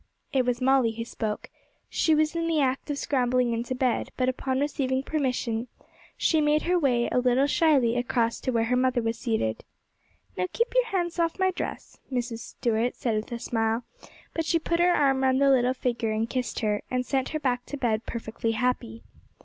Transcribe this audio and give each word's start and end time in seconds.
It 0.33 0.45
was 0.47 0.59
Molly 0.61 0.93
who 0.93 1.05
spoke. 1.05 1.51
She 1.87 2.15
was 2.15 2.35
in 2.35 2.47
the 2.47 2.59
act 2.59 2.89
of 2.89 2.97
scrambling 2.97 3.53
into 3.53 3.75
bed, 3.75 4.09
but 4.17 4.27
upon 4.27 4.59
receiving 4.59 5.03
permission 5.03 5.67
she 6.17 6.41
made 6.41 6.63
her 6.63 6.79
way, 6.79 7.07
a 7.11 7.19
little 7.19 7.45
shyly, 7.45 7.95
across 7.95 8.39
to 8.39 8.51
where 8.51 8.63
her 8.63 8.75
mother 8.75 9.03
was 9.03 9.19
seated. 9.19 9.63
'Now 10.35 10.47
keep 10.51 10.73
your 10.73 10.87
hands 10.87 11.19
off 11.19 11.37
my 11.37 11.51
dress,' 11.51 11.99
Mrs. 12.11 12.39
Stuart 12.39 12.95
said 12.95 13.13
with 13.15 13.31
a 13.31 13.37
smile; 13.37 13.83
but 14.33 14.43
she 14.43 14.57
put 14.57 14.79
her 14.79 14.91
arm 14.95 15.21
round 15.21 15.39
the 15.39 15.51
little 15.51 15.75
figure 15.75 16.09
and 16.13 16.27
kissed 16.27 16.61
her, 16.61 16.81
and 16.89 17.05
sent 17.05 17.29
her 17.29 17.39
back 17.39 17.67
to 17.67 17.77
bed 17.77 18.07
perfectly 18.07 18.53
happy. 18.53 19.03